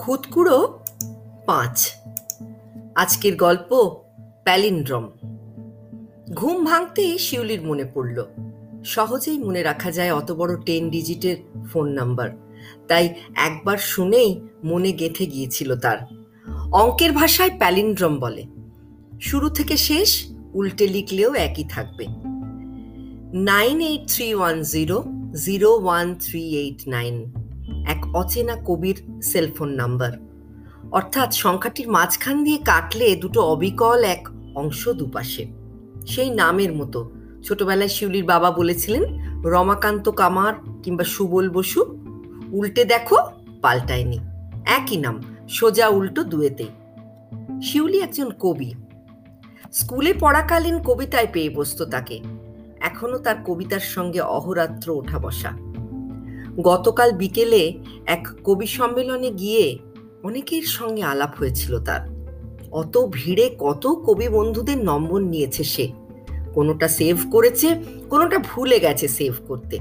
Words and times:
খুদকুড়ো 0.00 0.84
পাঁচ। 1.46 1.90
আজকের 2.94 3.36
গল্প 3.36 3.96
প্যালিন্ড্রম। 4.44 5.08
ঘুম 6.34 6.64
ভাঙতেই 6.64 7.18
শিউলির 7.18 7.62
মনে 7.62 7.84
পড়ল। 7.94 8.24
সহজেই 8.84 9.38
মনে 9.38 9.62
রাখা 9.62 9.90
যায় 9.90 10.12
অত 10.12 10.32
বড় 10.32 10.60
টেন 10.66 10.90
ডিজিটের 10.90 11.36
ফোন 11.72 11.88
নাম্বার। 11.88 12.30
তাই 12.88 13.14
একবার 13.34 13.78
শুনেই 13.78 14.40
মনে 14.64 14.92
গেঁথে 14.92 15.26
গিয়েছিল 15.26 15.76
তার। 15.76 15.98
অঙ্কের 16.72 17.12
ভাষায় 17.12 17.50
প্যালিন্ড্রম 17.58 18.18
বলে। 18.18 18.46
শুরু 19.20 19.48
থেকে 19.48 19.76
শেষ 19.76 20.26
উল্টে 20.54 20.88
লিখলেও 20.88 21.34
একই 21.34 21.64
থাকবে। 21.64 22.06
Nine 23.38 23.80
eight 23.80 24.14
three 24.14 24.34
one 24.34 24.62
zero 24.62 25.04
zero 25.44 25.78
one 25.78 26.14
three 26.14 26.42
eight 26.42 26.88
nine. 26.88 27.32
এক 27.88 28.16
অচেনা 28.16 28.56
কবির 28.66 29.22
সেলফোন 29.22 29.68
নাম্বার 29.68 30.12
অর্থাৎ 30.92 31.34
সংখ্যাটির 31.34 31.90
মাঝখান 31.90 32.44
দিয়ে 32.44 32.58
কাটলে 32.58 33.16
দুটো 33.16 33.40
অবিকল 33.40 34.04
এক 34.04 34.28
অংশ 34.54 34.88
দুপাশে। 34.88 35.46
সেই 36.06 36.30
নামের 36.30 36.72
মতো। 36.72 37.10
ছোটবেলায় 37.44 37.88
শিউলির 37.88 38.24
বাবা 38.24 38.50
বলেছিলেন, 38.50 39.04
রমাকান্ত 39.44 40.08
কামার 40.08 40.54
কিংবা 40.82 41.04
সুবল 41.04 41.50
বসু, 41.50 41.84
উল্টে 42.52 42.84
দেখো, 42.84 43.16
পাল্টায়নি। 43.62 44.18
একই 44.66 44.96
নাম, 44.96 45.22
সোজা 45.48 45.88
উল্টো 45.88 46.24
দুয়েতেই 46.24 46.68
শিউলি 47.62 47.98
একজন 48.00 48.30
কবি। 48.40 48.74
স্কুলে 49.72 50.14
পড়াকালীন 50.20 50.78
কবিতায় 50.78 51.26
পেয়ে 51.32 51.50
বসত 51.50 51.82
তাকে। 51.82 52.20
এখনও 52.80 53.18
তার 53.18 53.36
কবিতার 53.46 53.80
সঙ্গে 53.80 54.20
অহরাত্র 54.20 54.92
ওঠা 54.92 55.18
বসা। 55.18 55.69
গতকাল 56.60 57.12
বিকেলে 57.12 57.78
এক 58.06 58.28
কবি 58.44 58.66
সম্মেলনে 58.66 59.30
গিয়ে 59.30 59.78
অনেকের 60.22 60.62
সঙ্গে 60.62 61.02
আলাপ 61.02 61.36
হয়েছিল 61.36 61.84
তার। 61.84 62.20
অত 62.70 63.06
ভিড়ে 63.10 63.56
কত 63.58 63.86
কবি 63.86 64.28
বন্ধুদের 64.28 64.84
নম্বর 64.84 65.20
নিয়েছে 65.20 65.64
সে। 65.64 65.88
কোনোটা 66.54 66.88
সেভ 66.88 67.16
করেছে, 67.32 67.82
কোনোটা 68.10 68.38
ভুলে 68.38 68.80
গেছে 68.80 69.08
সেভ 69.08 69.32
করতে। 69.48 69.78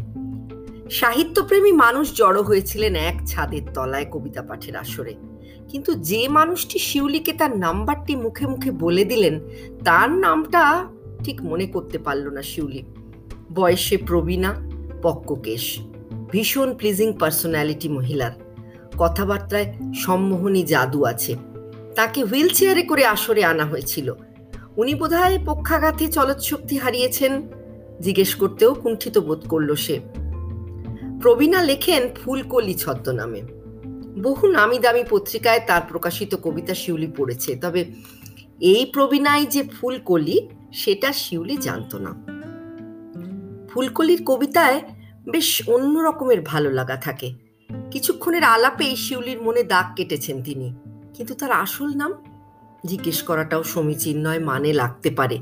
সাহিত্যপ্রেমী 0.90 1.72
মানুষ 1.72 2.18
জড়ো 2.18 2.44
হয়েছিলেন 2.44 2.96
এক 2.96 3.22
ছাদের 3.28 3.62
তলায় 3.74 4.06
কবিতা 4.12 4.42
পাঠের 4.42 4.76
আসরে। 4.76 5.16
কিন্তু 5.68 5.94
যে 5.94 6.28
মানুষটি 6.28 6.80
শিউলিকে 6.80 7.34
তার 7.34 7.58
নাম্বারটি 7.58 8.16
মুখে 8.16 8.48
মুখে 8.48 8.72
বলে 8.72 9.06
দিলেন, 9.06 9.40
তার 9.86 10.12
নামটা 10.12 10.88
ঠিক 11.24 11.42
মনে 11.42 11.66
করতে 11.66 11.98
পারল 11.98 12.30
না 12.30 12.42
শিউলি। 12.42 12.84
বয়সে 13.56 13.98
প্রবীণা, 13.98 14.72
পক্ককেশ। 15.02 15.80
ভীষণ 16.32 16.74
প্লিজিং 16.74 17.14
পার্সোনালিটি 17.14 17.90
মহিলার। 17.90 18.32
কথাবার্তায় 18.98 19.74
সম্মোহনী 19.96 20.64
জাদু 20.64 21.04
আছে। 21.04 21.36
তাকে 21.96 22.24
হুইল 22.24 22.48
চেয়ারে 22.48 22.82
করে 22.82 23.06
আসরে 23.06 23.44
আনা 23.44 23.66
হয়েছিল। 23.66 24.14
উনি 24.78 24.96
বোধহয় 24.96 25.40
পক্ষাঘাতে 25.46 26.08
চলৎশক্তি 26.08 26.78
হারিয়েছেন, 26.78 27.50
জিজ্ঞেস 28.02 28.36
করতেও 28.36 28.74
কুণ্ঠিত 28.74 29.18
বোধ 29.18 29.48
করল 29.48 29.76
সে। 29.76 30.00
প্রবীণা 31.22 31.64
লেখেন 31.64 32.10
ফুলকলি 32.16 32.74
ছদ্মনামে। 32.74 33.42
বহু 34.24 34.48
নামি 34.48 34.80
দামি 34.80 35.04
পত্রিকায় 35.10 35.60
তার 35.68 35.82
প্রকাশিত 35.90 36.36
কবিতা 36.36 36.74
শিউলি 36.74 37.12
পড়েছে, 37.18 37.56
তবে 37.56 37.86
এই 38.60 38.86
প্রবীণাই 38.94 39.46
যে 39.46 39.64
ফুলকলি, 39.64 40.50
সেটা 40.74 41.14
শিউলি 41.14 41.58
জানত 41.58 41.96
না। 41.96 42.40
ফুলকলির 43.70 44.24
কবিতায় 44.26 44.82
বেশ 45.32 45.70
অন্য 45.70 46.00
রকমের 46.00 46.42
ভালো 46.42 46.72
লাগা 46.72 46.96
থাকে। 46.96 47.34
কিছুক্ষণের 47.92 48.44
আলাপেই 48.44 48.96
শিউলির 48.96 49.42
মনে 49.42 49.64
দাগ 49.64 49.96
কেটেছেন 49.96 50.44
তিনি। 50.44 50.74
কিন্তু 51.14 51.34
তার 51.34 51.52
আসল 51.52 51.90
নাম? 51.96 52.14
জিজ্ঞেস 52.86 53.24
করাটাও 53.24 53.64
সমীচীন 53.64 54.28
নয় 54.28 54.40
মানে 54.40 54.74
লাগতে 54.74 55.10
পারে। 55.10 55.40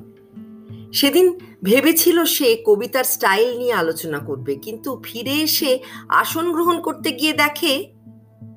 সেদিন 0.93 1.39
ভেবেছিল 1.63 2.25
সে 2.25 2.63
কবিতার 2.65 3.03
স্টাইল 3.03 3.57
নিয়ে 3.57 3.73
আলোচনা 3.73 4.19
করবে, 4.19 4.55
কিন্তু 4.55 5.01
ফিরে 5.03 5.31
এসে 5.31 5.79
আসন 6.09 6.51
গ্রহণ 6.51 6.81
করতে 6.81 7.11
গিয়ে 7.11 7.33
দেখে 7.33 7.93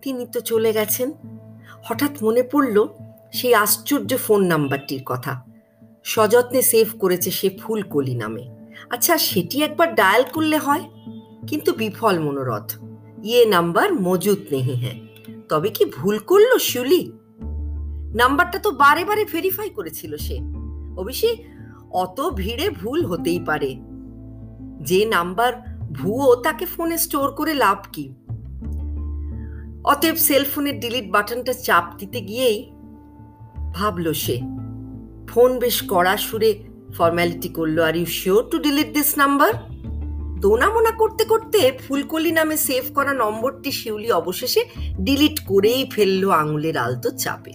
তিনি 0.03 0.27
তো 0.33 0.41
চলে 0.41 0.73
গেছেন। 0.73 1.13
হঠাৎ 1.85 2.23
মনে 2.23 2.43
পড়ল 2.43 2.87
সেই 3.33 3.55
আশ্চর্য 3.55 4.17
ফোন 4.17 4.45
নাম্বারটির 4.45 5.03
কথা। 5.07 5.45
সযত্নে 6.05 6.63
সেভ 6.63 6.89
করেছে 6.99 7.31
সে 7.31 7.51
ফুলকলি 7.63 8.15
নামে। 8.15 8.49
আচ্ছা 8.91 9.19
সেটি 9.19 9.63
একবার 9.63 9.95
ডায়াল 9.95 10.25
করলে 10.33 10.59
হয়? 10.59 10.85
কিন্তু 11.51 11.73
বিফল 11.73 12.19
মনোরথ। 12.19 12.73
ইয়ে 13.23 13.47
নাম্বার 13.47 13.95
মজুদ 13.95 14.39
নেহি 14.51 14.75
হ্যাঁ। 14.75 15.01
তবে 15.49 15.69
কি 15.69 15.85
ভুল 15.85 16.19
করল 16.19 16.59
শিউলি 16.59 17.13
নাম্বারটা 18.15 18.59
তো 18.59 18.71
বারে 18.71 19.05
বারে 19.05 19.25
ভেরিফাই 19.25 19.71
করেছিল 19.71 20.17
সে। 20.17 20.39
অবশ্যই 20.97 21.37
অত 21.91 22.31
ভিড়ে 22.31 22.71
ভুল 22.71 23.07
হতেই 23.07 23.41
পারে। 23.41 23.77
যে 24.81 25.05
নাম্বার 25.05 25.53
ভুয়ো 25.93 26.35
তাকে 26.35 26.67
ফোনে 26.67 26.99
স্টোর 26.99 27.33
করে 27.33 27.55
লাভ 27.55 27.79
কি? 27.93 28.15
অতএব 29.85 30.17
সেলফোনের 30.17 30.81
ডিলিট 30.81 31.11
বাটনটা 31.11 31.53
চাপ 31.53 31.85
দিতে 31.99 32.21
গিয়েই 32.21 32.73
ভাবল 33.75 34.13
সে। 34.13 34.41
ফোন 35.29 35.59
বেশ 35.59 35.83
কড়া 35.89 36.17
সুরে 36.17 36.65
ফর্ম্যালিটি 36.97 37.49
করল। 37.49 37.83
Are 37.83 37.97
you 37.97 38.07
sure 38.07 38.45
to 38.51 38.59
delete 38.59 38.95
this 38.95 39.19
number 39.19 39.53
দোনামোনা 40.41 40.91
করতে 40.91 41.25
করতে 41.25 41.73
ফুলকলি 41.89 42.33
নামে 42.33 42.57
সেভ 42.57 42.95
করা 42.95 43.13
নম্বরটি 43.13 43.73
শিউলি 43.73 44.13
অবশেষে 44.13 44.65
ডিলিট 45.01 45.41
করেই 45.47 45.91
ফেলল 45.93 46.31
আঙুলের 46.31 46.77
আলতো 46.77 47.11
চাপে। 47.11 47.53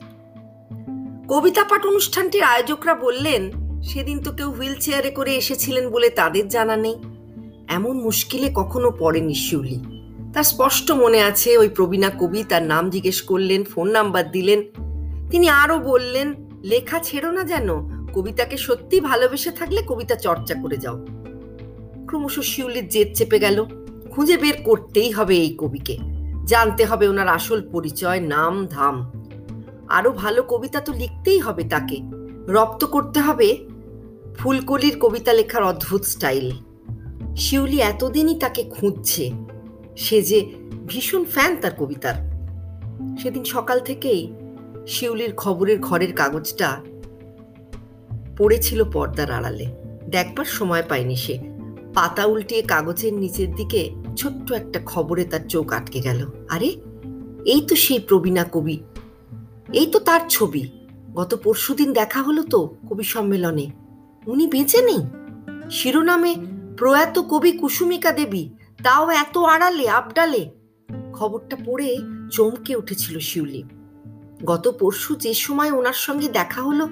কবিতা 1.29 1.63
পাঠ 1.63 1.85
অনুষ্ঠানটির 1.85 2.43
আয়োজকরা 2.43 2.95
বললেন, 2.95 3.51
সেদিন 3.81 4.19
তো 4.19 4.31
কেউ 4.31 4.51
হুইল 4.51 4.75
চেয়ারে 4.75 5.11
করে 5.11 5.35
এসেছিলেন 5.35 5.89
বলে 5.89 6.09
তাদের 6.09 6.47
জানা 6.47 6.75
নেই। 6.75 6.95
এমন 7.67 7.97
মুশকিলে 7.97 8.51
কখনো 8.55 8.91
পড়েনি 8.99 9.35
শিউলি। 9.35 9.79
তার 10.33 10.43
স্পষ্ট 10.43 10.91
মনে 10.91 11.21
আছে, 11.23 11.57
ওই 11.57 11.69
প্রবীণা 11.69 12.09
কবি 12.19 12.43
তার 12.43 12.63
নাম 12.63 12.89
জিজ্ঞেস 12.89 13.21
করলেন 13.21 13.63
ফোন 13.63 13.87
নাম্বার 13.91 14.31
দিলেন। 14.31 14.63
তিনি 15.31 15.49
আরও 15.49 15.79
বললেন, 15.79 16.33
লেখা 16.63 16.99
ছেড়ো 16.99 17.31
না 17.31 17.43
যেন, 17.43 17.69
কবিতাকে 18.13 18.57
সত্যি 18.57 18.99
ভালোবেসে 18.99 19.51
থাকলে 19.51 19.83
কবিতা 19.87 20.15
চর্চা 20.15 20.55
করে 20.61 20.77
যাও। 20.77 21.24
ক্রমশ 22.07 22.39
শিউলির 22.39 22.87
জেদ 22.87 23.13
চেপে 23.13 23.39
গেল। 23.39 23.65
খুঁজে 24.11 24.37
বের 24.37 24.53
করতেই 24.63 25.11
হবে 25.11 25.35
এই 25.35 25.55
কবিকে। 25.57 25.97
জানতে 26.45 26.85
হবে 26.85 27.07
ওনার 27.07 27.27
আসল 27.27 27.69
পরিচয়, 27.71 28.19
নাম, 28.19 28.67
ধাম। 28.67 29.25
আরও 29.87 30.11
ভালো 30.11 30.43
কবিতা 30.43 30.79
তো 30.79 30.93
লিখতেই 30.93 31.39
হবে 31.39 31.63
তাকে। 31.63 31.97
রপ্ত 32.47 32.85
করতে 32.85 33.19
হবে 33.19 33.67
ফুলকলির 34.37 34.99
কবিতা 34.99 35.33
লেখার 35.33 35.63
অদ্ভুত 35.63 36.01
স্টাইল। 36.01 36.51
শিউলি 37.35 37.79
এতদিনই 37.79 38.35
তাকে 38.39 38.63
খুঁজছে। 38.63 39.31
সে 39.97 40.21
যে 40.21 40.51
ভীষণ 40.87 41.25
ফ্যান 41.25 41.55
তার 41.55 41.71
কবিতার। 41.77 42.15
সেদিন 43.17 43.43
সকাল 43.43 43.79
থেকেই 43.79 44.33
শিউলির 44.87 45.33
খবরের 45.35 45.79
ঘরের 45.79 46.13
কাগজটা 46.13 46.81
পড়েছিল 48.37 48.83
পর্দার 48.83 49.31
আড়ালে। 49.31 49.65
দেখবার 50.09 50.45
সময় 50.45 50.83
পায়নি 50.89 51.15
সে। 51.15 51.54
পাতা 51.95 52.25
উল্টিয়ে 52.25 52.61
কাগজের 52.61 53.13
নিচের 53.13 53.55
দিকে 53.55 53.91
ছোট্ট 54.17 54.51
একটা 54.51 54.79
খবরে 54.85 55.25
তার 55.25 55.39
চোখ 55.49 55.71
আটকে 55.71 55.99
গেল। 55.99 56.25
আরে, 56.49 56.75
এই 57.45 57.61
তো 57.67 57.75
সেই 57.75 57.99
প্রবীণা 57.99 58.45
কবি। 58.51 58.79
এই 59.73 59.85
তো 59.85 59.99
তার 59.99 60.19
ছবি। 60.29 60.69
গত 61.13 61.35
পরশুদিন 61.43 61.93
দেখা 61.93 62.21
হলো 62.21 62.43
তো 62.43 62.75
কবি 62.89 63.03
সম্মেলনে। 63.03 63.71
উনি 64.27 64.47
বেঁচে 64.47 64.81
নেই। 64.81 64.97
শিরোনামে, 65.71 66.35
প্রয়াত 66.77 67.19
কবি 67.19 67.51
কুসুমিকা 67.51 68.11
দেবী, 68.11 68.49
তাও 68.83 69.09
এত 69.09 69.37
আড়ালে 69.37 69.89
আপডালে 69.89 70.49
খবরটা 71.13 71.57
পড়ে 71.65 71.97
চমকে 72.31 72.75
উঠেছিল 72.75 73.19
শিউলি। 73.19 73.63
গত 74.45 74.75
পরশু 74.79 75.15
যে 75.15 75.33
সময় 75.33 75.71
ওনার 75.71 75.93
সঙ্গে 75.93 76.27
দেখা 76.27 76.61
হলো, 76.61 76.89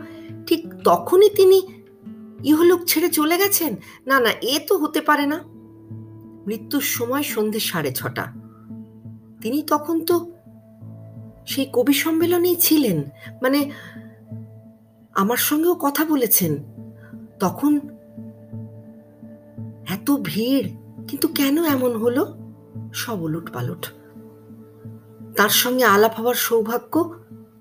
ঠিক 0.47 0.73
তখনই 0.83 1.29
তিনি 1.29 1.67
ইহলোক 2.43 2.79
ছেড়ে 2.85 3.09
চলে 3.09 3.37
গেছেন? 3.37 3.75
না 4.07 4.19
না, 4.19 4.29
এ 4.29 4.59
তো 4.69 4.77
হতে 4.77 5.01
পারে 5.01 5.25
না। 5.25 5.39
মৃত্যুর 6.47 6.81
সময় 6.81 7.23
সন্ধে 7.23 7.59
সাড়ে 7.59 7.91
ছটা। 7.91 8.25
তিনি 9.41 9.61
তখন 9.61 10.05
তো 10.05 10.31
সেই 11.45 11.69
কবি 11.73 11.93
সম্মেলনেই 11.93 12.55
ছিলেন। 12.55 13.03
মানে 13.41 13.71
আমার 15.13 15.37
সঙ্গেও 15.37 15.75
কথা 15.75 16.05
বলেছেন। 16.05 16.63
তখন 17.39 17.79
এত 19.89 20.11
ভিড়, 20.21 20.69
কিন্তু 21.07 21.27
কেন 21.27 21.63
এমন 21.63 21.95
হলো? 21.95 22.37
সব 22.93 23.21
উলট 23.21 23.53
পালট 23.53 23.93
তার 25.37 25.49
সঙ্গে 25.49 25.83
আলাপ 25.83 26.15
হওয়ার 26.15 26.35
সৌভাগ্য 26.35 27.13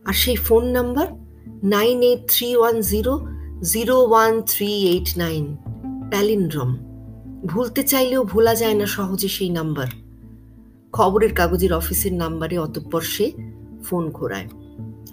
আর 0.05 0.12
সেই 0.12 0.37
phone 0.37 0.64
number 0.64 1.06
nine 1.64 2.00
eight 2.00 2.31
three 2.31 2.56
one 2.56 2.81
zero 2.81 3.31
zero 3.64 4.09
one 4.09 4.43
three 4.43 4.67
eight 4.67 5.19
nine 5.19 5.56
palindrome 6.11 6.76
ভুলতে 7.47 7.82
চাইলেও 7.82 8.25
ভোলা 8.25 8.55
যায় 8.55 8.75
না 8.75 8.87
সহজে 8.87 9.29
সেই 9.29 9.50
নাম্বার। 9.50 9.87
খবরের 10.93 11.35
কাগজের 11.35 11.73
অফিসের 11.73 12.14
নাম্বারে 12.14 12.59
অতঃপর 12.59 13.00
সে 13.00 13.32
ফোন 13.85 14.11
ঘোরায়। 14.11 14.49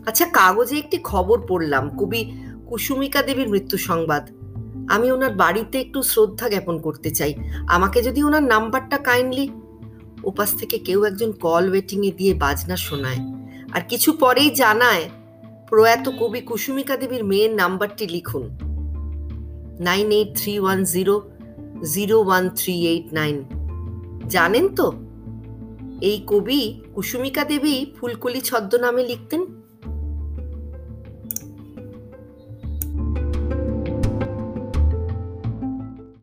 আচ্ছা 0.05 0.25
কাগজে 0.25 0.77
একটি 0.77 0.97
খবর 1.03 1.41
পড়লাম, 1.47 1.97
কবি 1.97 2.31
কুসুমিকা 2.67 3.21
দেবীর 3.21 3.49
মৃত্যু 3.49 3.77
সংবাদ। 3.77 4.29
আমি 4.89 5.11
ওনার 5.11 5.33
বাড়িতে 5.33 5.81
একটু 5.81 6.03
শ্রদ্ধা 6.03 6.49
জ্ঞাপন 6.49 6.79
করতে 6.79 7.11
চাই। 7.11 7.33
আমাকে 7.67 8.01
যদি 8.01 8.23
ওনার 8.23 8.43
নাম্বারটা 8.43 8.97
কাইন্ডলি। 8.97 9.49
ওপাশ 10.23 10.53
থেকে 10.53 10.79
কেউ 10.79 11.03
একজন 11.03 11.31
কল 11.31 11.69
ওয়েটিংয়ে 11.69 12.11
দিয়ে 12.11 12.33
বাজনা 12.33 12.77
শোনায়। 12.77 13.19
আর 13.71 13.81
কিছু 13.89 14.13
পরেই 14.13 14.49
জানায় 14.49 15.09
প্রয়াত 15.69 16.09
কবি 16.19 16.41
কুসুমিকা 16.41 16.97
দেবীর 16.97 17.23
মেয়ের 17.23 17.51
নাম্বারটি 17.51 18.07
লিখুন। 18.07 18.49
Nine 19.79 20.11
eight 20.11 20.37
three 20.37 20.59
one 20.59 20.83
zero 20.83 21.29
zero 21.93 22.23
one 22.23 22.49
three 22.49 22.87
eight 22.87 23.13
nine. 23.13 23.43
জানেন 24.27 24.75
তো? 24.75 24.91
এই 26.01 26.23
কবি 26.27 26.81
কুসুমিকা 26.93 27.43
দেবী 27.43 27.85
ফুলকলি 27.99 28.41
ছদ্মনামে 28.41 29.03
লিখতেন 29.03 29.58